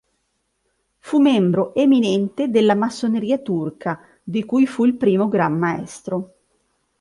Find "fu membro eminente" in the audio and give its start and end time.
0.97-2.47